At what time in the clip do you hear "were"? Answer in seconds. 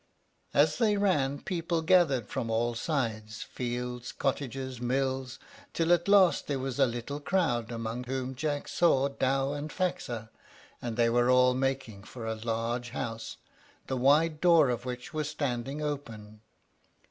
11.11-11.29